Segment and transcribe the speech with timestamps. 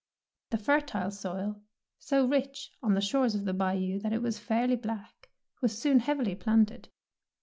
[0.49, 1.61] The fertile ^oil,
[1.99, 5.29] so rich on the shores of the Bayou that it was fairly black,
[5.61, 6.89] was soon heavily planted.